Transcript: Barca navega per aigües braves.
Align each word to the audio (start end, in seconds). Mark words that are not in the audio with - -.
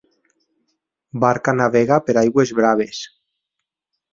Barca 1.25 1.53
navega 1.59 1.99
per 2.07 2.17
aigües 2.25 2.55
braves. 2.61 3.03